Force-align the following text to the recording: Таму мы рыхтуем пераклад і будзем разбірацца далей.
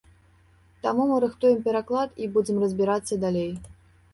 Таму 0.85 1.03
мы 1.11 1.19
рыхтуем 1.25 1.61
пераклад 1.67 2.17
і 2.25 2.31
будзем 2.39 2.57
разбірацца 2.65 3.23
далей. 3.27 3.51